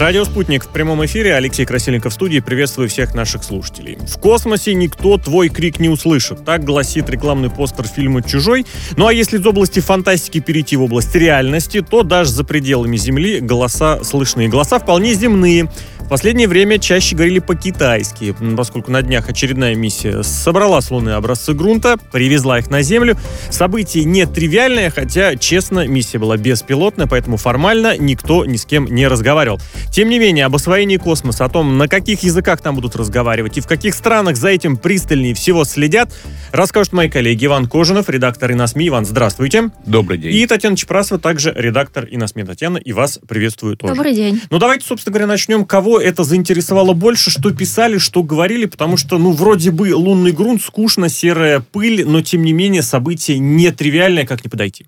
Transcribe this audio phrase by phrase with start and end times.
[0.00, 1.34] Радио «Спутник» в прямом эфире.
[1.34, 2.40] Алексей Красильников в студии.
[2.40, 3.98] Приветствую всех наших слушателей.
[4.08, 6.42] В космосе никто твой крик не услышит.
[6.42, 8.64] Так гласит рекламный постер фильма «Чужой».
[8.96, 13.40] Ну а если из области фантастики перейти в область реальности, то даже за пределами Земли
[13.40, 14.48] голоса слышны.
[14.48, 15.68] Голоса вполне земные
[16.10, 21.96] последнее время чаще говорили по-китайски, поскольку на днях очередная миссия собрала с Луны образцы грунта,
[22.10, 23.16] привезла их на Землю.
[23.48, 29.06] Событие не тривиальное, хотя, честно, миссия была беспилотная, поэтому формально никто ни с кем не
[29.06, 29.60] разговаривал.
[29.90, 33.60] Тем не менее, об освоении космоса, о том, на каких языках там будут разговаривать и
[33.60, 36.14] в каких странах за этим пристальнее всего следят,
[36.52, 38.86] расскажут мои коллеги Иван Кожинов, редактор ИНАСМИ.
[38.86, 39.70] Иван, здравствуйте.
[39.84, 40.32] Добрый день.
[40.32, 42.44] И Татьяна Чепрасова, также редактор ИНАСМИ.
[42.44, 43.94] Татьяна, и вас приветствую тоже.
[43.94, 44.40] Добрый день.
[44.48, 45.64] Ну, давайте, собственно говоря, начнем.
[45.64, 50.62] Кого это заинтересовало больше, что писали, что говорили, потому что, ну, вроде бы лунный грунт,
[50.62, 54.86] скучно, серая пыль, но, тем не менее, событие нетривиальное, как не подойти.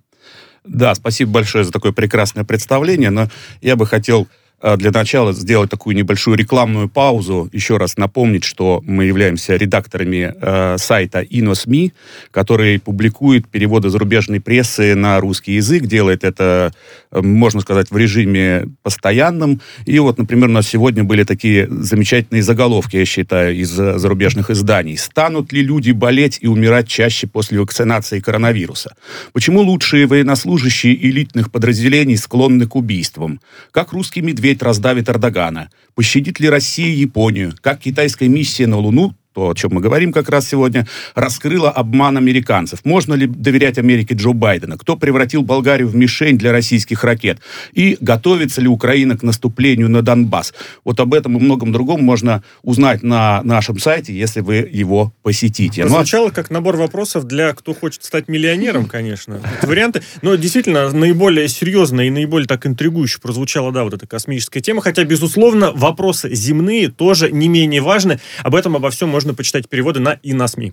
[0.64, 3.28] Да, спасибо большое за такое прекрасное представление, но
[3.60, 4.28] я бы хотел
[4.76, 10.76] для начала сделать такую небольшую рекламную паузу, еще раз напомнить, что мы являемся редакторами э,
[10.78, 11.92] сайта InnoSMI,
[12.30, 16.72] который публикует переводы зарубежной прессы на русский язык, делает это,
[17.10, 19.60] э, можно сказать, в режиме постоянном.
[19.84, 24.96] И вот, например, у нас сегодня были такие замечательные заголовки, я считаю, из зарубежных изданий.
[24.96, 28.94] «Станут ли люди болеть и умирать чаще после вакцинации коронавируса?
[29.32, 33.40] Почему лучшие военнослужащие элитных подразделений склонны к убийствам?
[33.70, 35.70] Как русский медведь медведь раздавит Эрдогана?
[35.94, 37.54] Пощадит ли Россия Японию?
[37.60, 42.16] Как китайская миссия на Луну то, о чем мы говорим как раз сегодня, раскрыла обман
[42.16, 42.80] американцев.
[42.84, 44.76] Можно ли доверять Америке Джо Байдена?
[44.76, 47.38] Кто превратил Болгарию в мишень для российских ракет?
[47.72, 50.52] И готовится ли Украина к наступлению на Донбасс?
[50.84, 55.86] Вот об этом и многом другом можно узнать на нашем сайте, если вы его посетите.
[55.88, 59.40] Сначала ну, как набор вопросов для кто хочет стать миллионером, конечно.
[59.58, 60.02] Это варианты.
[60.20, 64.82] Но действительно, наиболее серьезно и наиболее так интригующе прозвучала, да, вот эта космическая тема.
[64.82, 68.20] Хотя, безусловно, вопросы земные тоже не менее важны.
[68.42, 70.72] Об этом, обо всем можно можно почитать переводы на и на СМИ.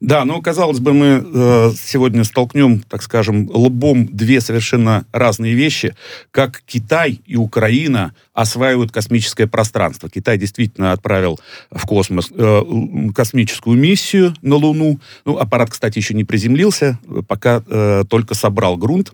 [0.00, 5.94] Да, но казалось бы, мы э, сегодня столкнем, так скажем, лбом две совершенно разные вещи,
[6.30, 10.08] как Китай и Украина осваивают космическое пространство.
[10.08, 11.38] Китай действительно отправил
[11.70, 12.62] в космос э,
[13.14, 15.00] космическую миссию на Луну.
[15.24, 19.12] Ну, аппарат, кстати, еще не приземлился, пока э, только собрал грунт.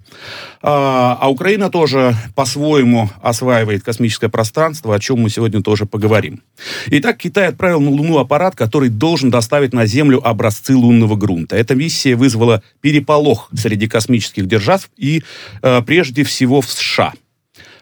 [0.62, 6.42] А, а Украина тоже по-своему осваивает космическое пространство, о чем мы сегодня тоже поговорим.
[6.86, 11.56] Итак, Китай отправил на Луну аппарат, который должен доставить на Землю образцы лунного грунта.
[11.56, 15.22] Эта миссия вызвала переполох среди космических держав и
[15.62, 17.12] э, прежде всего в США–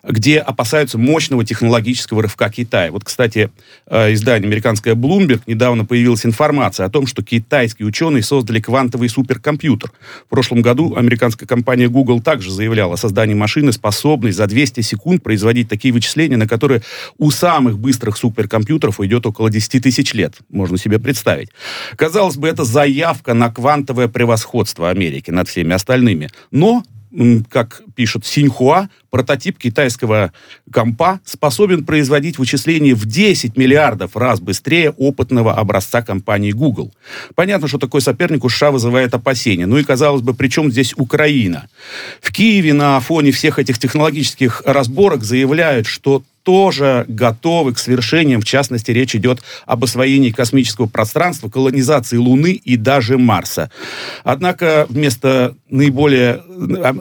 [0.02, 2.90] где опасаются мощного технологического рывка Китая.
[2.90, 3.50] Вот, кстати,
[3.86, 9.92] э, издание американское Bloomberg недавно появилась информация о том, что китайские ученые создали квантовый суперкомпьютер.
[10.26, 15.22] В прошлом году американская компания Google также заявляла о создании машины, способной за 200 секунд
[15.22, 16.82] производить такие вычисления, на которые
[17.18, 20.34] у самых быстрых суперкомпьютеров уйдет около 10 тысяч лет.
[20.50, 21.50] Можно себе представить.
[21.96, 26.28] Казалось бы, это заявка на квантовое превосходство Америки над всеми остальными.
[26.50, 26.82] Но
[27.50, 30.32] как пишет Синьхуа, прототип китайского
[30.72, 36.92] компа способен производить вычисления в 10 миллиардов раз быстрее опытного образца компании Google.
[37.34, 39.66] Понятно, что такой соперник у США вызывает опасения.
[39.66, 41.68] Ну и, казалось бы, при чем здесь Украина?
[42.20, 48.40] В Киеве на фоне всех этих технологических разборок заявляют, что тоже готовы к свершениям.
[48.40, 53.70] В частности, речь идет об освоении космического пространства, колонизации Луны и даже Марса.
[54.24, 56.42] Однако вместо наиболее,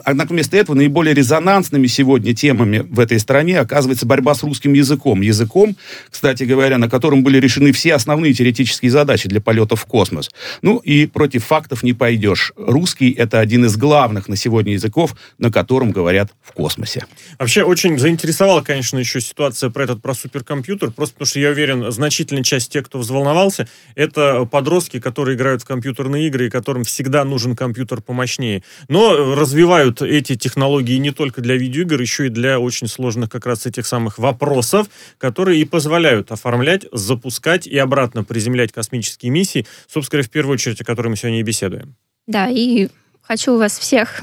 [0.04, 5.20] однако вместо этого наиболее резонансными сегодня темами в этой стране оказывается борьба с русским языком.
[5.20, 5.76] Языком,
[6.10, 10.30] кстати говоря, на котором были решены все основные теоретические задачи для полетов в космос.
[10.62, 12.52] Ну и против фактов не пойдешь.
[12.56, 17.04] Русский— это один из главных на сегодня языков, на котором говорят в космосе.
[17.38, 21.90] Вообще очень заинтересовало, конечно, еще ситуация про этот, про суперкомпьютер, просто потому что я уверен,
[21.90, 27.24] значительная часть тех, кто взволновался, это подростки, которые играют в компьютерные игры, и которым всегда
[27.24, 28.62] нужен компьютер помощнее.
[28.88, 33.66] Но развивают эти технологии не только для видеоигр, еще и для очень сложных как раз
[33.66, 34.88] этих самых вопросов,
[35.18, 40.80] которые и позволяют оформлять, запускать и обратно приземлять космические миссии, собственно говоря, в первую очередь,
[40.80, 41.96] о которой мы сегодня и беседуем.
[42.26, 42.88] Да, и
[43.22, 44.20] хочу вас всех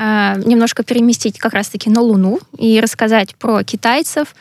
[0.00, 4.34] немножко переместить как раз-таки на Луну и рассказать про китайцев.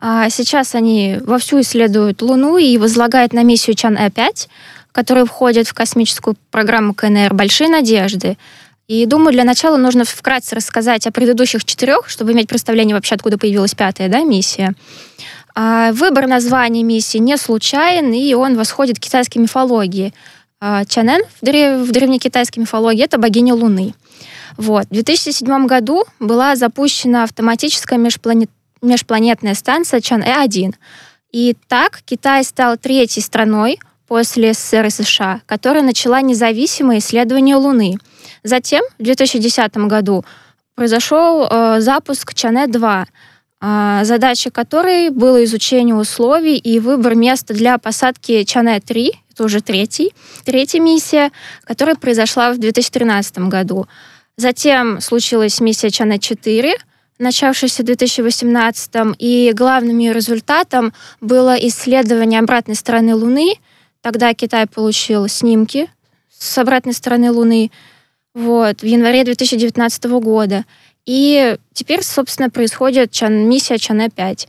[0.00, 4.48] А, сейчас они вовсю исследуют Луну и возлагают на миссию Чан-Э-5,
[4.92, 8.36] которая входит в космическую программу КНР «Большие надежды».
[8.86, 13.36] И думаю, для начала нужно вкратце рассказать о предыдущих четырех, чтобы иметь представление вообще, откуда
[13.36, 14.72] появилась пятая да, миссия.
[15.54, 20.14] А, выбор названия миссии не случайен, и он восходит к китайской мифологии.
[20.60, 21.86] Чанен в, древ...
[21.86, 23.94] в древнекитайской мифологии— это богиня Луны.
[24.58, 24.86] Вот.
[24.86, 28.50] В 2007 году была запущена автоматическая межпланет
[28.82, 30.74] межпланетная станция Чан-Э-1.
[31.32, 37.98] И так Китай стал третьей страной после СССР и США, которая начала независимое исследование Луны.
[38.44, 40.24] Затем, в 2010 году,
[40.74, 43.04] произошел э, запуск Чане-2,
[43.60, 50.12] э, задача которой было изучение условий и выбор места для посадки Чане-3, это уже третий,
[50.44, 51.30] третья миссия,
[51.64, 53.86] которая произошла в 2013 году.
[54.38, 56.74] Затем случилась миссия Чане-4,
[57.18, 63.54] начавшийся в 2018 и главным ее результатом было исследование обратной стороны Луны.
[64.00, 65.90] Тогда Китай получил снимки
[66.30, 67.72] с обратной стороны Луны
[68.32, 70.64] вот, в январе 2019 года.
[71.04, 74.46] И теперь, собственно, происходит миссия Чане-5.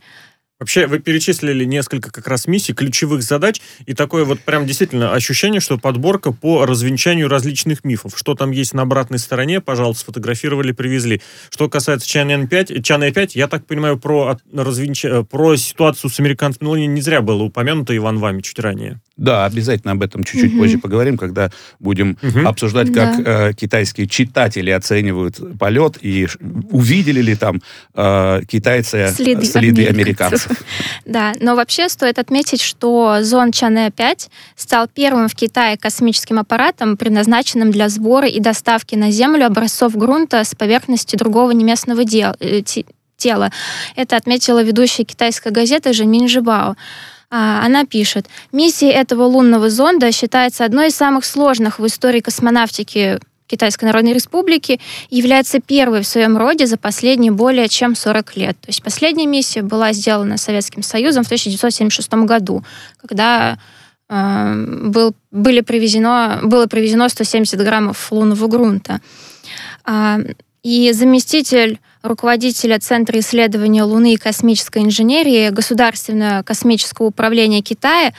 [0.60, 5.58] Вообще, вы перечислили несколько как раз миссий, ключевых задач, и такое вот прям действительно ощущение,
[5.58, 8.12] что подборка по развенчанию различных мифов.
[8.14, 11.22] Что там есть на обратной стороне, пожалуйста, сфотографировали, привезли.
[11.48, 15.08] Что касается Чан 5, Чан 5, я так понимаю, про, развенча...
[15.08, 19.00] Э, про ситуацию с американцами ну, не зря было упомянуто Иван вами чуть ранее.
[19.20, 20.62] Да, обязательно об этом чуть-чуть угу.
[20.62, 22.48] позже поговорим, когда будем угу.
[22.48, 23.48] обсуждать, как да.
[23.50, 26.26] э, китайские читатели оценивают полет и
[26.70, 27.60] увидели ли там
[27.94, 30.46] э, китайцы следы, следы американцев.
[30.46, 30.64] американцев.
[31.04, 37.70] Да, но вообще стоит отметить, что Зон Чане-5 стал первым в Китае космическим аппаратом, предназначенным
[37.72, 42.62] для сбора и доставки на Землю образцов грунта с поверхности другого неместного дела, э,
[43.18, 43.52] тела.
[43.96, 46.76] Это отметила ведущая китайская газета Женьмин Жибао.
[47.30, 53.20] А, она пишет, миссия этого лунного зонда считается одной из самых сложных в истории космонавтики
[53.46, 54.80] Китайской Народной Республики
[55.10, 58.60] является первой в своем роде за последние более чем 40 лет.
[58.60, 62.64] То есть последняя миссия была сделана Советским Союзом в 1976 году,
[62.96, 63.58] когда
[64.08, 69.00] э, был, были привезено, было привезено 170 граммов лунного грунта.
[69.84, 70.18] Э,
[70.62, 78.12] и заместитель руководителя Центра исследования Луны и космической инженерии Государственного космического управления Китая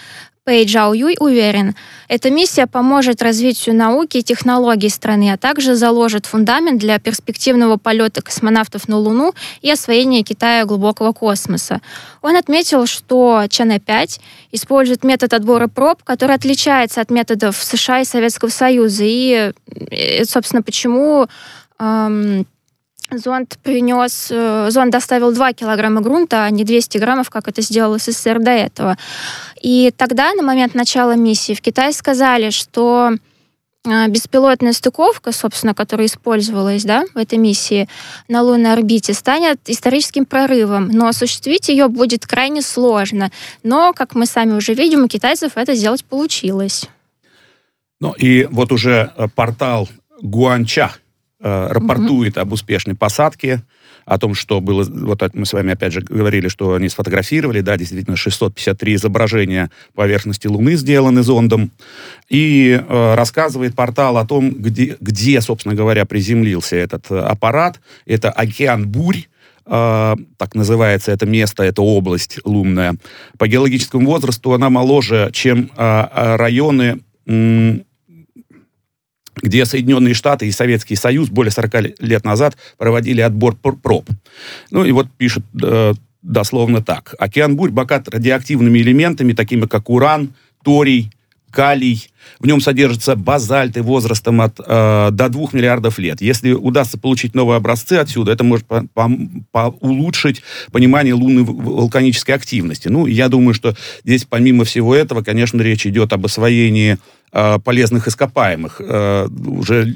[0.44, 1.76] Пэй Джао Юй уверен,
[2.08, 8.24] эта миссия поможет развитию науки и технологий страны, а также заложит фундамент для перспективного полета
[8.24, 11.80] космонавтов на Луну и освоения Китая глубокого космоса.
[12.24, 14.20] Он отметил, что Чане-5
[14.52, 19.04] использует метод отбора проб, который отличается от методов США и Советского Союза.
[19.06, 19.54] И,
[19.92, 21.28] э, собственно, почему
[21.78, 22.48] эм,
[23.18, 27.98] зонд принес, э, зонд доставил 2 килограмма грунта, а не 200 граммов, как это сделал
[27.98, 28.98] СССР до этого.
[29.62, 33.12] И тогда, на момент начала миссии, в Китае сказали, что
[33.86, 37.90] э, беспилотная стыковка, собственно, которая использовалась да, в этой миссии
[38.28, 43.32] на лунной орбите, станет историческим прорывом, но осуществить ее будет крайне сложно.
[43.64, 46.88] Но, как мы сами уже видим, у китайцев это сделать получилось.
[48.00, 49.90] Ну и вот уже э, портал
[50.22, 50.94] Гуанча
[51.42, 53.62] э, рапортует об успешной посадке,
[54.06, 57.78] о том, что было, вот мы с вами опять же говорили, что они сфотографировали, да,
[57.78, 61.72] действительно 653 изображения поверхности Луны сделаны зондом,
[62.30, 67.80] и э, рассказывает портал о том, где, где, собственно говоря, приземлился этот э, аппарат.
[68.06, 69.26] Это океан Бурь,
[69.64, 72.96] Uh, так называется это место, это область лунная.
[73.38, 77.02] По геологическому возрасту она моложе, чем uh, районы
[79.36, 84.10] где Соединенные Штаты и Советский Союз более 40 лет назад проводили отбор проб.
[84.72, 87.16] Ну и вот пишет э, дословно так.
[87.20, 90.34] Океан Бурь богат радиоактивными элементами, такими как уран,
[90.64, 91.12] торий,
[91.52, 92.08] калий.
[92.40, 96.22] В нем содержатся базальты возрастом от, э, до 2 миллиардов лет.
[96.22, 99.12] Если удастся получить новые образцы отсюда, это может по, по,
[99.52, 102.88] по улучшить понимание лунной вулканической активности.
[102.88, 106.98] Ну, я думаю, что здесь, помимо всего этого, конечно, речь идет об освоении
[107.32, 108.80] полезных ископаемых.
[108.80, 109.96] Э, уже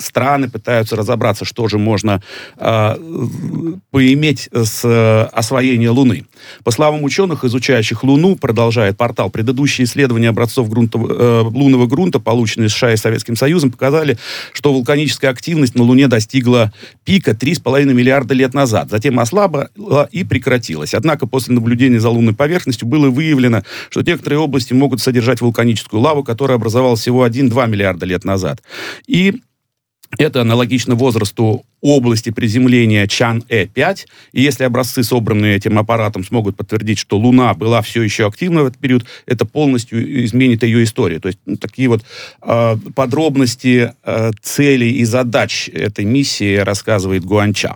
[0.00, 2.22] страны пытаются разобраться, что же можно
[2.56, 2.96] э,
[3.90, 6.26] поиметь с освоения Луны.
[6.64, 12.92] По словам ученых, изучающих Луну, продолжает портал, предыдущие исследования образцов грунта, лунного грунта, полученные США
[12.92, 14.18] и Советским Союзом, показали,
[14.52, 16.72] что вулканическая активность на Луне достигла
[17.04, 18.90] пика 3,5 миллиарда лет назад.
[18.90, 19.70] Затем ослабла
[20.12, 20.94] и прекратилась.
[20.94, 26.22] Однако после наблюдения за лунной поверхностью было выявлено, что некоторые области могут содержать вулканическую лаву,
[26.22, 28.62] которая образовалась образовалась всего 1-2 миллиарда лет назад.
[29.06, 29.40] И
[30.18, 34.06] это аналогично возрасту области приземления Чан-Э5.
[34.32, 38.66] И если образцы, собранные этим аппаратом, смогут подтвердить, что Луна была все еще активна в
[38.66, 41.20] этот период, это полностью изменит ее историю.
[41.20, 42.02] То есть ну, такие вот
[42.42, 47.74] э, подробности э, целей и задач этой миссии рассказывает Гуанча.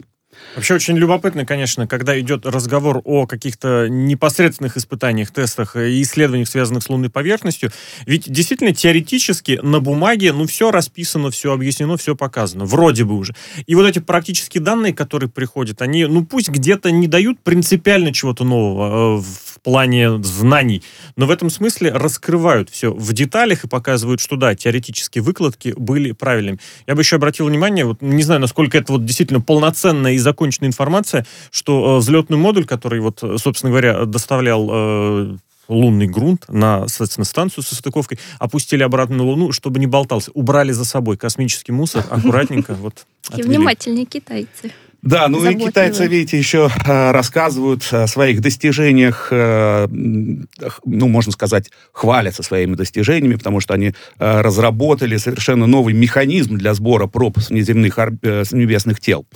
[0.56, 6.82] Вообще очень любопытно, конечно, когда идет разговор о каких-то непосредственных испытаниях, тестах и исследованиях, связанных
[6.82, 7.70] с лунной поверхностью.
[8.06, 12.64] Ведь действительно теоретически на бумаге, ну, все расписано, все объяснено, все показано.
[12.64, 13.34] Вроде бы уже.
[13.66, 18.44] И вот эти практические данные, которые приходят, они, ну, пусть где-то не дают принципиально чего-то
[18.44, 19.22] нового э,
[19.60, 20.82] в плане знаний,
[21.16, 26.12] но в этом смысле раскрывают все в деталях и показывают, что да, теоретические выкладки были
[26.12, 26.58] правильными.
[26.86, 30.68] Я бы еще обратил внимание, вот не знаю, насколько это вот действительно полноценная и законченная
[30.68, 35.36] информация, что э, взлетный модуль, который вот, собственно говоря, доставлял э,
[35.68, 40.30] лунный грунт на, соответственно, станцию со стыковкой, опустили обратно на Луну, чтобы не болтался.
[40.32, 44.72] Убрали за собой космический мусор, аккуратненько вот Внимательные китайцы.
[45.02, 51.70] Да, ну и китайцы, видите, еще э, рассказывают о своих достижениях, э, ну, можно сказать,
[51.92, 57.48] хвалятся своими достижениями, потому что они э, разработали совершенно новый механизм для сбора проб с
[57.48, 59.26] внеземных с небесных тел.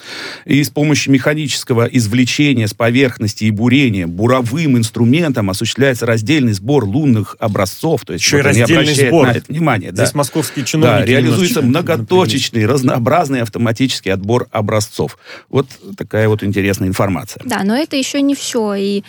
[0.44, 7.36] И с помощью механического извлечения с поверхности и бурения буровым инструментом осуществляется раздельный сбор лунных
[7.38, 8.04] образцов.
[8.04, 9.26] То есть еще вот и раздельный сбор.
[9.26, 9.92] На это внимание.
[9.92, 10.18] Здесь да.
[10.18, 11.00] московские чиновники.
[11.00, 15.16] Да, реализуется многоточечный, разнообразный автоматический отбор образцов.
[15.54, 17.40] Вот такая вот интересная информация.
[17.44, 18.74] Да, но это еще не все.
[18.74, 19.04] И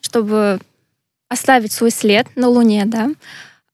[0.00, 0.60] чтобы
[1.28, 3.10] оставить свой след на Луне, да,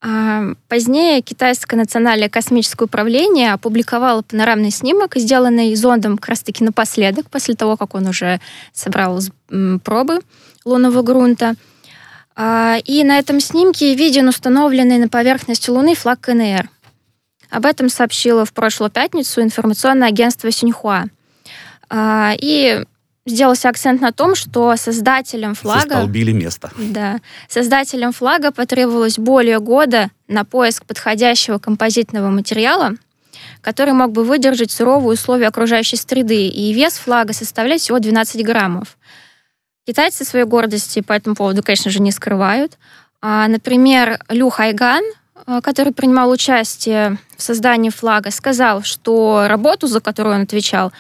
[0.00, 7.54] а позднее Китайское национальное космическое управление опубликовало панорамный снимок, сделанный зондом как раз-таки напоследок, после
[7.54, 8.40] того, как он уже
[8.72, 9.20] собрал
[9.84, 10.20] пробы
[10.64, 11.56] лунного грунта.
[12.34, 16.70] А, и на этом снимке виден установленный на поверхности Луны флаг КНР.
[17.50, 21.04] Об этом сообщило в прошлую пятницу информационное агентство Синьхуа.
[21.90, 22.84] А, и
[23.28, 25.80] сделался акцент на том, что создателям флага...
[25.80, 26.70] Застолбили место.
[26.76, 27.20] Да.
[27.48, 32.92] Создателям флага потребовалось более года на поиск подходящего композитного материала,
[33.60, 38.96] который мог бы выдержать суровые условия окружающей среды, и вес флага составляет всего 12 граммов.
[39.86, 42.76] Китайцы своей гордости по этому поводу, конечно же, не скрывают.
[43.20, 45.02] А, например, Лю Хайган,
[45.46, 50.92] а, который принимал участие в создании флага, сказал, что работу, за которую он отвечал,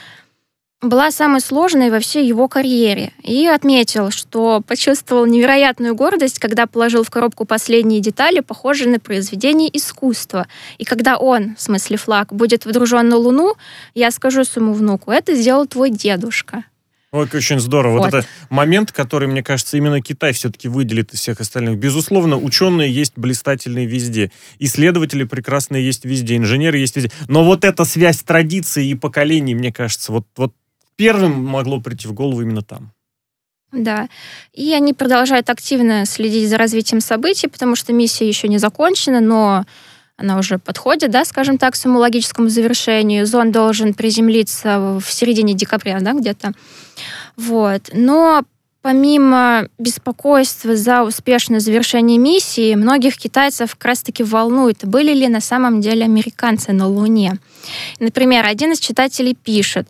[0.80, 3.12] была самой сложной во всей его карьере.
[3.22, 9.76] И отметил, что почувствовал невероятную гордость, когда положил в коробку последние детали, похожие на произведение
[9.76, 10.46] искусства.
[10.78, 13.54] И когда он, в смысле флаг, будет водружен на Луну,
[13.94, 16.64] я скажу своему внуку, это сделал твой дедушка.
[17.10, 17.98] Ой, очень здорово.
[17.98, 18.12] Вот.
[18.12, 21.78] вот это момент, который, мне кажется, именно Китай все-таки выделит из всех остальных.
[21.78, 24.30] Безусловно, ученые есть блистательные везде.
[24.58, 26.36] Исследователи прекрасные есть везде.
[26.36, 27.10] Инженеры есть везде.
[27.26, 30.52] Но вот эта связь традиций и поколений, мне кажется, вот, вот
[30.98, 32.92] первым могло прийти в голову именно там.
[33.72, 34.08] Да.
[34.52, 39.64] И они продолжают активно следить за развитием событий, потому что миссия еще не закончена, но
[40.16, 43.24] она уже подходит, да, скажем так, к своему логическому завершению.
[43.26, 46.52] Зон должен приземлиться в середине декабря, да, где-то.
[47.36, 47.90] Вот.
[47.92, 48.42] Но
[48.82, 55.80] помимо беспокойства за успешное завершение миссии, многих китайцев как раз-таки волнует, были ли на самом
[55.80, 57.38] деле американцы на Луне.
[58.00, 59.86] Например, один из читателей пишет,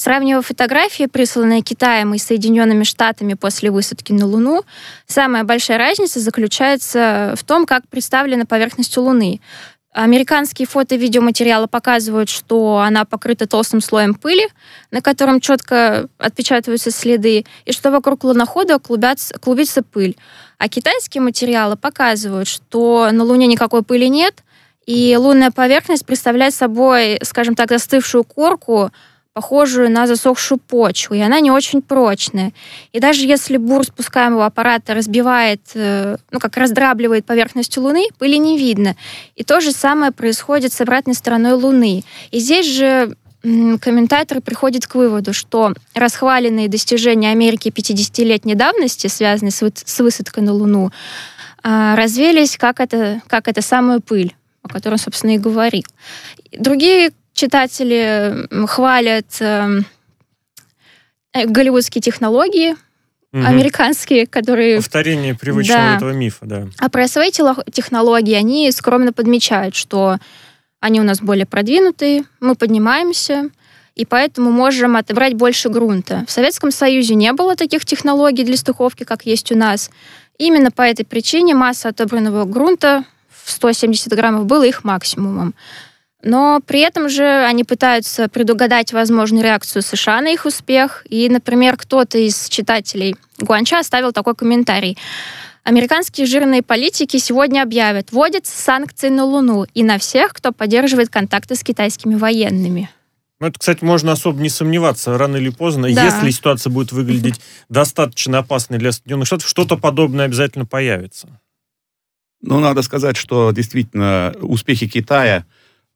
[0.00, 4.62] Сравнивая фотографии, присланные Китаем и Соединенными Штатами после высадки на Луну,
[5.06, 9.42] самая большая разница заключается в том, как представлена поверхность Луны.
[9.92, 14.48] Американские фото и видеоматериалы показывают, что она покрыта толстым слоем пыли,
[14.90, 20.16] на котором четко отпечатываются следы, и что вокруг лунохода клубятся, клубится пыль.
[20.56, 24.44] А китайские материалы показывают, что на Луне никакой пыли нет,
[24.86, 28.90] и лунная поверхность представляет собой, скажем так, застывшую корку,
[29.32, 32.52] похожую на засохшую почву, и она не очень прочная.
[32.92, 38.58] И даже если бур спускаемого аппарата разбивает, э, ну, как раздрабливает поверхность Луны, пыли не
[38.58, 38.96] видно.
[39.36, 42.02] И то же самое происходит с обратной стороной Луны.
[42.32, 50.00] И здесь же комментатор приходит к выводу, что расхваленные достижения Америки 50-летней давности, связанные с
[50.00, 50.90] высадкой на Луну,
[51.62, 55.84] а, развелись как это, как это самая пыль, о которой он, собственно, и говорил.
[56.52, 59.86] Другие читатели хвалят эм,
[61.32, 62.72] э, голливудские технологии,
[63.32, 63.44] угу.
[63.44, 64.76] американские, которые...
[64.76, 65.96] Повторение привычного да.
[65.96, 66.68] этого мифа, да.
[66.78, 70.18] А про свои технологии они скромно подмечают, что
[70.80, 73.48] они у нас более продвинутые, мы поднимаемся,
[73.94, 76.24] и поэтому можем отобрать больше грунта.
[76.28, 79.90] В Советском Союзе не было таких технологий для стыковки, как есть у нас.
[80.36, 83.04] Именно по этой причине масса отобранного грунта
[83.44, 85.54] в 170 граммов была их максимумом.
[86.22, 91.06] Но при этом же они пытаются предугадать возможную реакцию США на их успех.
[91.08, 94.98] И, например, кто-то из читателей Гуанча оставил такой комментарий.
[95.62, 101.54] Американские жирные политики сегодня объявят, вводятся санкции на Луну и на всех, кто поддерживает контакты
[101.54, 102.90] с китайскими военными.
[103.40, 105.16] Ну, это, кстати, можно особо не сомневаться.
[105.16, 106.04] Рано или поздно, да.
[106.04, 111.40] если ситуация будет выглядеть достаточно опасной для Соединенных Штатов, что-то подобное обязательно появится.
[112.42, 115.46] Ну, надо сказать, что действительно успехи Китая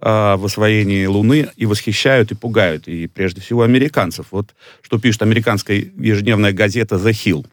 [0.05, 4.27] в освоении Луны и восхищают, и пугают, и прежде всего американцев.
[4.33, 7.47] Вот что пишет американская ежедневная газета «The Hill».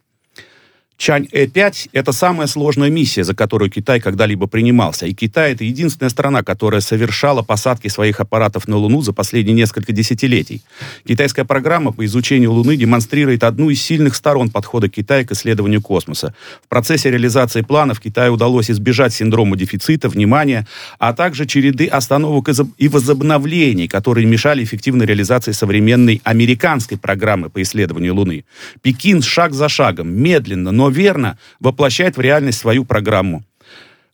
[0.98, 5.06] Чань-Э5— это самая сложная миссия, за которую Китай когда-либо принимался.
[5.06, 9.92] И Китай— это единственная страна, которая совершала посадки своих аппаратов на Луну за последние несколько
[9.92, 10.62] десятилетий.
[11.06, 16.34] Китайская программа по изучению Луны демонстрирует одну из сильных сторон подхода Китая к исследованию космоса.
[16.64, 20.66] В процессе реализации планов Китаю удалось избежать синдрома дефицита внимания,
[20.98, 28.14] а также череды остановок и возобновлений, которые мешали эффективной реализации современной американской программы по исследованию
[28.14, 28.44] Луны.
[28.82, 33.44] Пекин шаг за шагом, медленно, но верно воплощает в реальность свою программу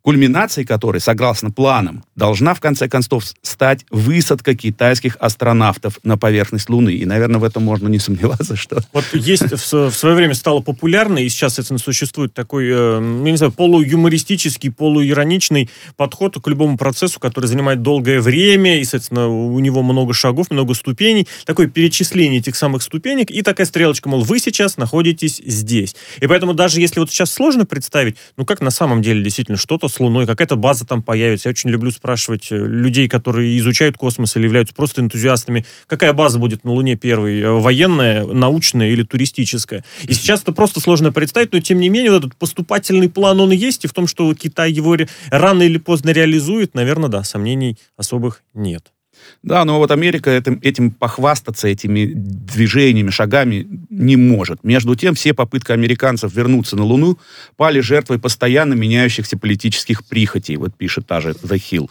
[0.08, 6.94] кульминацией которой, согласно планам, должна в конце концов стать высадка китайских астронавтов на поверхность Луны.
[6.94, 8.80] И, наверное, в этом можно не сомневаться, что...
[8.94, 13.30] Вот есть в, в свое время стало популярно, и сейчас, это существует такой, э, я
[13.30, 19.58] не знаю, полуюмористический, полуироничный подход к любому процессу, который занимает долгое время, и, соответственно, у
[19.58, 21.28] него много шагов, много ступеней.
[21.44, 25.94] Такое перечисление этих самых ступенек, и такая стрелочка, мол, вы сейчас находитесь здесь.
[26.22, 29.88] И поэтому даже если вот сейчас сложно представить, ну как на самом деле действительно что-то
[29.98, 31.48] с Луной, какая-то база там появится.
[31.48, 36.38] Я очень люблю спрашивать э, людей, которые изучают космос или являются просто энтузиастами, какая база
[36.38, 39.84] будет на Луне первой, э, военная, научная или туристическая.
[40.04, 43.50] И сейчас это просто сложно представить, но тем не менее вот этот поступательный план, он
[43.50, 44.96] есть, и в том, что Китай его
[45.30, 48.92] рано или поздно реализует, наверное, да, сомнений особых нет.
[49.42, 54.64] Да, но вот Америка этим, этим похвастаться, этими движениями, шагами не может.
[54.64, 57.18] Между тем, все попытки американцев вернуться на Луну
[57.56, 61.88] пали жертвой постоянно меняющихся политических прихотей, вот пишет та же The Hill.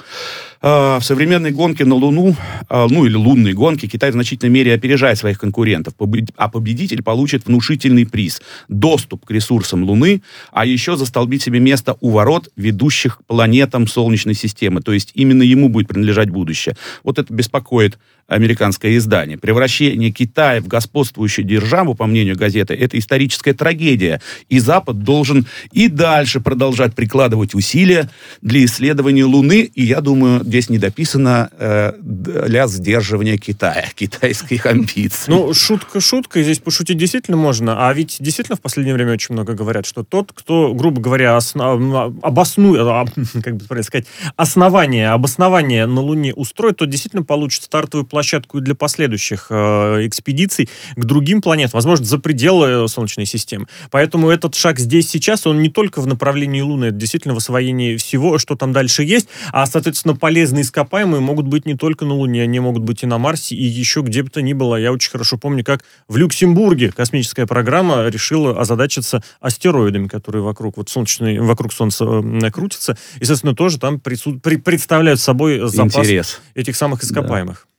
[0.69, 2.35] А, в современной гонке на Луну,
[2.67, 5.93] а, ну или лунной гонке, Китай в значительной мере опережает своих конкурентов,
[6.35, 10.21] а победитель получит внушительный приз– доступ к ресурсам Луны,
[10.51, 14.81] а еще застолбить себе место у ворот, ведущих планетам Солнечной системы.
[14.81, 16.75] То есть именно ему будет принадлежать будущее.
[17.01, 17.97] Вот это беспокоит
[18.27, 19.37] американское издание.
[19.37, 24.21] Превращение Китая в господствующую державу, по мнению газеты, это историческая трагедия.
[24.49, 28.09] И Запад должен и дальше продолжать прикладывать усилия
[28.41, 29.61] для исследования Луны.
[29.61, 35.31] И я думаю, здесь не дописано э, для сдерживания Китая, китайских амбиций.
[35.33, 37.87] Ну, шутка шутка, здесь пошутить действительно можно.
[37.87, 42.15] А ведь действительно в последнее время очень много говорят, что тот, кто, грубо говоря, основ...
[42.23, 43.05] обоснует, а,
[43.43, 49.47] как бы сказать, основание, обоснование на Луне устроит, то действительно получит стартовую площадку для последующих
[49.51, 53.67] э, экспедиций к другим планетам, возможно, за пределы э, Солнечной системы.
[53.91, 57.97] Поэтому этот шаг здесь сейчас, он не только в направлении Луны, это действительно в освоении
[57.97, 62.43] всего, что там дальше есть, а, соответственно, полезные ископаемые могут быть не только на Луне,
[62.43, 64.75] они могут быть и на Марсе, и еще где бы то ни было.
[64.75, 70.89] Я очень хорошо помню, как в Люксембурге космическая программа решила озадачиться астероидами, которые вокруг, вот
[70.89, 72.05] солнечной, вокруг Солнца
[72.53, 76.39] крутятся, и, соответственно, тоже там прису- при- представляют собой запас Интерес.
[76.53, 77.65] этих самых ископаемых.
[77.67, 77.76] Да.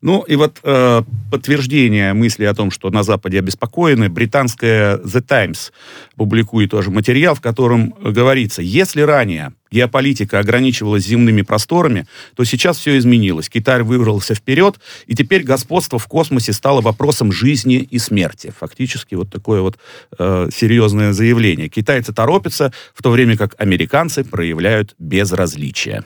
[0.00, 5.72] Ну и вот э, подтверждение мысли о том, что на Западе обеспокоены, британская The Times
[6.16, 12.06] публикует тоже материал, в котором говорится, если ранее геополитика ограничивалась земными просторами,
[12.36, 13.48] то сейчас все изменилось.
[13.48, 18.52] Китай выбрался вперед, и теперь господство в космосе стало вопросом жизни и смерти.
[18.58, 19.78] Фактически вот такое вот
[20.18, 21.68] э, серьезное заявление.
[21.68, 26.04] Китайцы торопятся, в то время как американцы проявляют безразличие.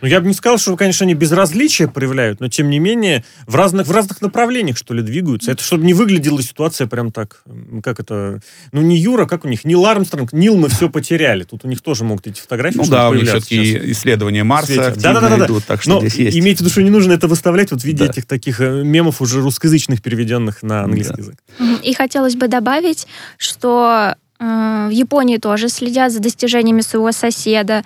[0.00, 3.54] Ну, я бы не сказал, что, конечно, они безразличие проявляют, но, тем не менее, в
[3.54, 5.52] разных, в разных направлениях, что ли, двигаются.
[5.52, 7.42] Это чтобы не выглядела ситуация прям так,
[7.82, 8.40] как это...
[8.72, 11.44] Ну, не Юра, как у них, Нил Армстронг, Нил мы все потеряли.
[11.44, 15.12] Тут у них тоже могут эти фотографии Ну да, у них все-таки исследования Марса да,
[15.12, 15.46] да, да, да.
[15.46, 16.38] идут, так что но здесь есть.
[16.38, 18.10] имейте в виду, что не нужно это выставлять вот в виде да.
[18.10, 21.22] этих таких э, мемов уже русскоязычных, переведенных на английский да.
[21.22, 21.82] язык.
[21.82, 23.06] И хотелось бы добавить,
[23.38, 27.84] что э, в Японии тоже следят за достижениями своего соседа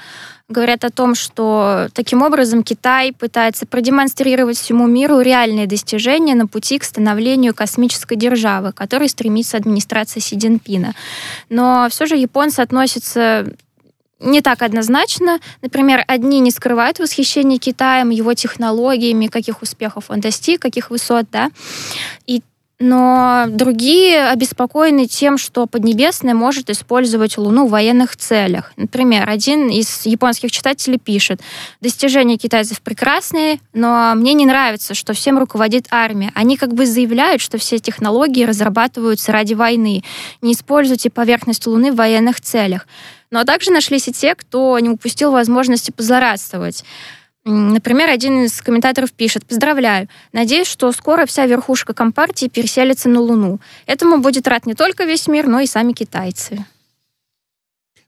[0.50, 6.78] говорят о том, что таким образом Китай пытается продемонстрировать всему миру реальные достижения на пути
[6.78, 10.94] к становлению космической державы, к которой стремится администрация Си Цзиньпина.
[11.48, 13.46] Но все же японцы относятся
[14.20, 15.40] не так однозначно.
[15.62, 21.50] Например, одни не скрывают восхищение Китаем, его технологиями, каких успехов он достиг, каких высот, да.
[22.26, 22.42] И
[22.80, 28.72] но другие обеспокоены тем, что Поднебесная может использовать Луну в военных целях.
[28.76, 31.42] Например, один из японских читателей пишет,
[31.82, 36.32] достижения китайцев прекрасные, но мне не нравится, что всем руководит армия.
[36.34, 40.02] Они как бы заявляют, что все технологии разрабатываются ради войны.
[40.40, 42.86] Не используйте поверхность Луны в военных целях.
[43.30, 46.82] Но также нашлись и те, кто не упустил возможности позлорадствовать.
[47.44, 53.61] Например, один из комментаторов пишет, поздравляю, надеюсь, что скоро вся верхушка Компартии переселится на Луну.
[53.87, 56.66] Этому будет рад не только весь мир, но и сами китайцы.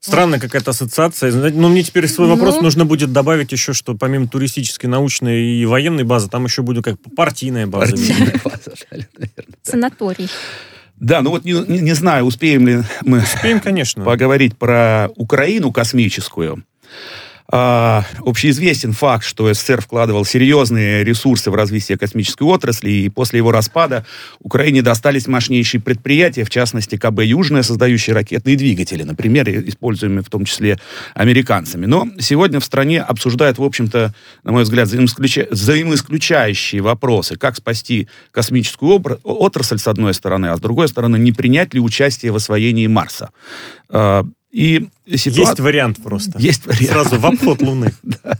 [0.00, 1.32] Странная какая-то ассоциация.
[1.32, 5.60] Но ну, мне теперь свой вопрос ну, нужно будет добавить еще, что помимо туристической, научной
[5.60, 7.92] и военной базы, там еще будет как партийная база.
[7.92, 9.56] Партийная база, наверное.
[9.62, 10.28] Санаторий.
[10.96, 14.04] Да, ну вот не, не, не знаю, успеем ли мы успеем, конечно.
[14.04, 16.64] поговорить про Украину космическую.
[17.48, 23.50] А, общеизвестен факт, что СССР вкладывал серьезные ресурсы в развитие космической отрасли, и после его
[23.50, 24.06] распада
[24.40, 30.44] Украине достались мощнейшие предприятия, в частности КБ «Южная», создающие ракетные двигатели, например, используемые в том
[30.44, 30.78] числе
[31.14, 31.86] американцами.
[31.86, 35.46] Но сегодня в стране обсуждают, в общем-то, на мой взгляд, взаимоисключа...
[35.50, 41.74] взаимоисключающие вопросы, как спасти космическую отрасль, с одной стороны, а с другой стороны, не принять
[41.74, 43.30] ли участие в освоении Марса.
[44.52, 45.46] И ситуация...
[45.46, 46.38] Есть вариант просто.
[46.38, 46.86] Есть вариант.
[46.86, 47.92] Сразу в обход Луны.
[48.02, 48.38] да.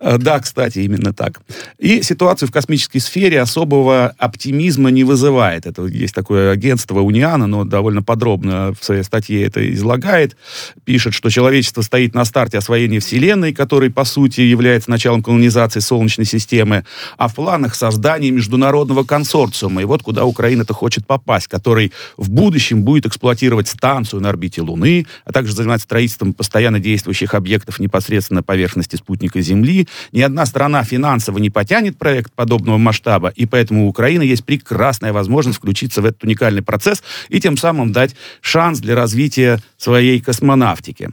[0.00, 1.40] Э, да, кстати, именно так.
[1.78, 5.66] И ситуацию в космической сфере особого оптимизма не вызывает.
[5.66, 10.36] Это есть такое агентство Униана, но довольно подробно в своей статье это излагает.
[10.84, 16.26] Пишет, что человечество стоит на старте освоения Вселенной, который, по сути, является началом колонизации Солнечной
[16.26, 16.84] системы,
[17.16, 19.82] а в планах создания международного консорциума.
[19.82, 25.06] И вот куда Украина-то хочет попасть, который в будущем будет эксплуатировать станцию на орбите Луны,
[25.24, 30.84] а также заниматься строительством постоянно действующих объектов непосредственно на поверхности спутника Земли, ни одна страна
[30.84, 36.04] финансово не потянет проект подобного масштаба, и поэтому у Украины есть прекрасная возможность включиться в
[36.04, 41.10] этот уникальный процесс и тем самым дать шанс для развития своей космонавтики.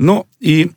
[0.00, 0.70] Ну, и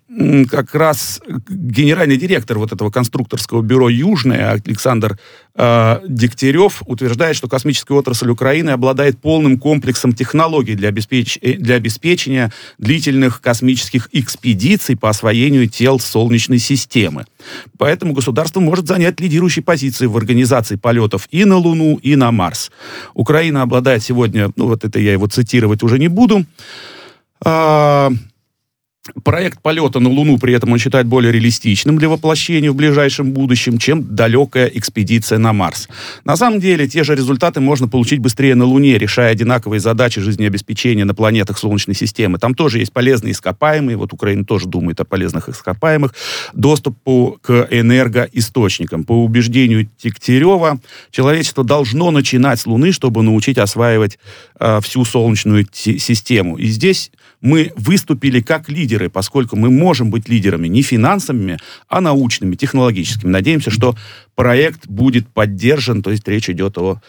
[0.52, 5.18] как раз генеральный директор вот этого конструкторского бюро «Южное» Александр
[5.56, 11.40] э, Дегтярев утверждает, что космическая отрасль Украины обладает полным комплексом технологий для, обеспеч...
[11.42, 17.26] Э, для обеспечения длительных космических экспедиций по освоению тел Солнечной системы.
[17.78, 22.72] Поэтому государство может занять лидирующие позиции в организации полетов и на Луну, и на Марс.
[23.14, 26.46] Украина обладает сегодня, ну вот это я его цитировать уже не буду,
[27.46, 28.10] э,
[29.26, 33.78] Проект полета на Луну при этом он считает более реалистичным для воплощения в ближайшем будущем,
[33.78, 35.90] чем далекая экспедиция на Марс.
[36.24, 41.04] На самом деле, те же результаты можно получить быстрее на Луне, решая одинаковые задачи жизнеобеспечения
[41.04, 42.38] на планетах Солнечной системы.
[42.38, 46.16] Там тоже есть полезные ископаемые, вот Украина тоже думает о полезных ископаемых,
[46.54, 46.98] доступ
[47.42, 49.04] к энергоисточникам.
[49.04, 50.80] По убеждению Тектерева,
[51.12, 54.18] человечество должно начинать с Луны, чтобы научить осваивать
[54.62, 56.56] э, всю Солнечную систему.
[56.56, 57.12] И здесь
[57.44, 63.30] мы выступили как лидеры, поскольку мы можем быть лидерами не финансовыми, а научными, технологическими.
[63.30, 63.96] Надеемся, что
[64.34, 67.02] проект будет поддержан, то есть речь идет о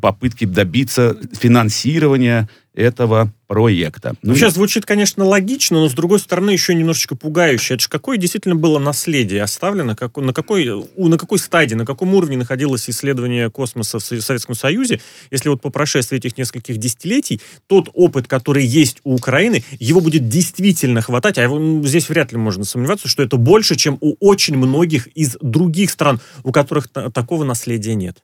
[0.00, 4.14] попытке добиться финансирования этого проекта.
[4.22, 7.74] Ну, Сейчас звучит, конечно, логично, но с другой стороны еще немножечко пугающе.
[7.74, 12.14] Это же какое действительно было наследие оставлено, как, на, какой, на какой стадии, на каком
[12.14, 17.90] уровне находилось исследование космоса в Советском Союзе, если вот по прошествии этих нескольких десятилетий тот
[17.92, 22.64] опыт, который есть у Украины, его будет действительно хватать, а его, здесь вряд ли можно
[22.64, 27.94] сомневаться, что это больше, чем у очень многих из других стран, у которых такого наследия
[27.94, 28.22] нет.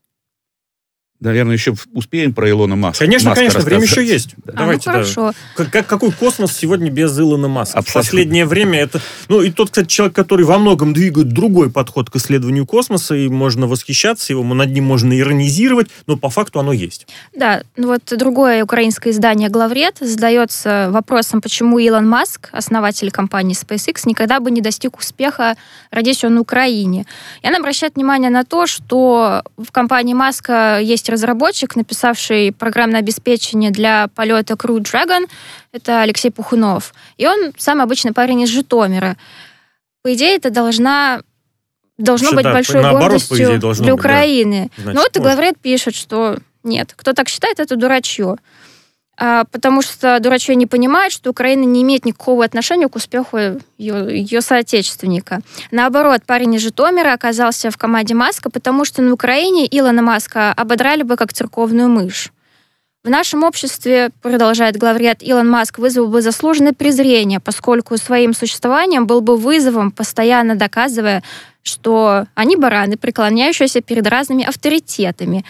[1.21, 3.05] Наверное, еще успеем про Илона Маска.
[3.05, 4.35] Конечно, Маска конечно, время еще есть.
[4.45, 4.53] Да.
[4.53, 5.33] Давайте, а, ну, хорошо.
[5.57, 5.65] Да.
[5.65, 7.79] Как, какой космос сегодня без Илона Маска?
[7.79, 8.03] Абсолютно.
[8.03, 9.01] В последнее время это...
[9.27, 13.29] Ну, и тот, кстати, человек, который во многом двигает другой подход к исследованию космоса, и
[13.29, 17.09] можно восхищаться его, над ним можно иронизировать, но по факту оно есть.
[17.35, 24.03] Да, ну вот другое украинское издание «Главред» задается вопросом, почему Илон Маск, основатель компании SpaceX,
[24.05, 25.57] никогда бы не достиг успеха,
[25.91, 27.07] родясь он на Украине.
[27.43, 33.01] И она обращает внимание на то, что в компании Маска есть есть разработчик, написавший программное
[33.01, 35.29] обеспечение для полета Crew Dragon.
[35.73, 36.94] Это Алексей Пухунов.
[37.16, 39.16] И он самый обычный парень из Житомира.
[40.03, 41.21] По идее, это должна
[41.97, 44.71] должно Вообще, быть да, большой наоборот, гордостью идее, для быть, Украины.
[44.77, 44.83] Да.
[44.83, 48.37] Значит, Но вот и Главред пишет, что нет, кто так считает, это дурачье.
[49.21, 53.37] А, потому что дурачье не понимает, что Украина не имеет никакого отношения к успеху
[53.77, 55.41] ее, ее соотечественника.
[55.73, 61.03] Наоборот, парень из Житомира оказался в команде Маска, потому что на Украине Илона Маска ободрали
[61.03, 62.31] бы как церковную мышь.
[63.03, 69.21] В нашем обществе, продолжает главред, Илон Маск вызвал бы заслуженное презрение, поскольку своим существованием был
[69.21, 71.25] бы вызовом, постоянно доказывая,
[71.63, 75.45] что они бараны, преклоняющиеся перед разными авторитетами.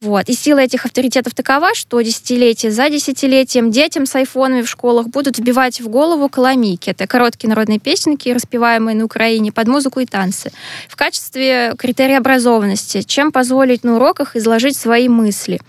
[0.00, 0.28] Вот.
[0.28, 5.38] И сила этих авторитетов такова, что десятилетие за десятилетием детям с айфонами в школах будут
[5.38, 6.90] вбивать в голову коломики.
[6.90, 10.52] Это короткие народные песенки, распеваемые на Украине под музыку и танцы.
[10.88, 15.60] В качестве критерия образованности, чем позволить на уроках изложить свои мысли.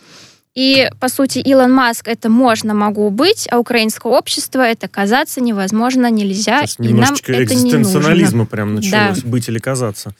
[0.53, 6.11] И, по сути, Илон Маск это можно, могу быть, а украинское общество это казаться невозможно,
[6.11, 6.67] нельзя.
[6.67, 9.29] Сейчас и нам это экзистенционализма прям началось, да.
[9.29, 10.13] быть или казаться.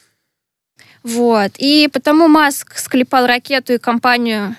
[1.04, 1.52] Вот.
[1.58, 4.56] И потому Маск склепал ракету и компанию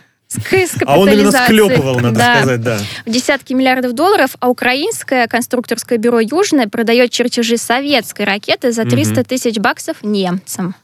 [0.87, 2.79] а он именно склепывал, надо да, сказать, да.
[3.05, 9.13] В десятки миллиардов долларов, а украинское конструкторское бюро «Южное» продает чертежи советской ракеты за 300
[9.13, 9.25] угу.
[9.25, 10.77] тысяч баксов немцам.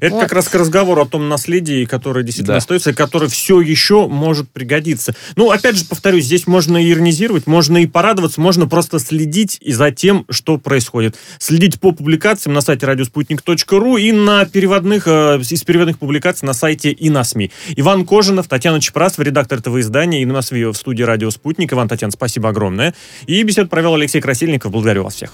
[0.00, 0.22] Это вот.
[0.22, 2.58] как раз к разговору о том наследии, которое действительно да.
[2.58, 5.14] остается, и которое все еще может пригодиться.
[5.36, 9.72] Ну, опять же, повторюсь, здесь можно и иронизировать, можно и порадоваться, можно просто следить и
[9.72, 11.16] за тем, что происходит.
[11.38, 16.90] Следить по публикациям на сайте радиоспутник.ру и на переводных, э, из переводных публикаций на сайте
[16.90, 17.50] и на СМИ.
[17.76, 21.72] Иван Кожинов, Татьяна Чепрасова, редактор этого издания, и на нас в студии «Радио Спутник».
[21.72, 22.94] Иван, Татьяна, спасибо огромное.
[23.26, 24.72] И беседу провел Алексей Красильников.
[24.72, 25.32] Благодарю вас всех.